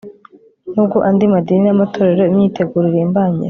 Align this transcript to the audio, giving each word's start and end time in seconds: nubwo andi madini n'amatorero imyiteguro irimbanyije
nubwo 0.73 0.97
andi 1.09 1.25
madini 1.33 1.63
n'amatorero 1.65 2.21
imyiteguro 2.31 2.85
irimbanyije 2.91 3.39